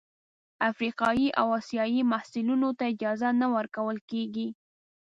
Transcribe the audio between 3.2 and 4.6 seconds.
نه ورکول کیږي.